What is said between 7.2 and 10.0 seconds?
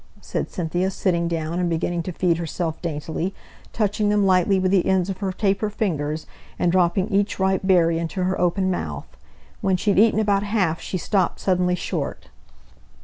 ripe berry into her open mouth. When she had